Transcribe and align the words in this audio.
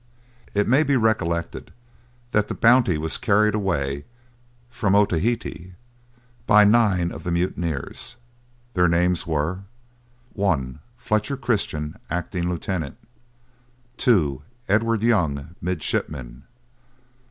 It 0.55 0.67
may 0.67 0.81
be 0.81 0.95
recollected 0.97 1.71
that 2.31 2.47
the 2.47 2.55
Bounty 2.55 2.97
was 2.97 3.19
carried 3.19 3.53
away 3.53 4.05
from 4.67 4.95
Otaheite 4.95 5.75
by 6.47 6.63
nine 6.63 7.11
of 7.11 7.23
the 7.23 7.29
mutineers. 7.31 8.15
Their 8.73 8.87
names 8.87 9.27
were: 9.27 9.59
1. 10.33 10.79
FLETCHER 10.97 11.37
CHRISTIAN, 11.37 11.99
Acting 12.09 12.49
Lieutenant. 12.49 12.97
2. 13.97 14.41
EDWARD 14.67 15.03
YOUNG, 15.03 15.55
Midshipman. 15.61 16.45